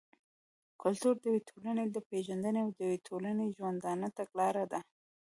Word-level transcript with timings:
کلتور 0.81 1.15
د 1.19 1.23
يوې 1.29 1.41
ټولني 1.49 1.85
د 1.91 1.97
پېژندني 2.09 2.59
او 2.63 2.69
د 2.75 2.77
يوې 2.87 2.97
ټولني 3.07 3.43
د 3.47 3.51
ژوندانه 3.57 4.07
تګلاره 4.17 4.63
ده. 4.71 4.79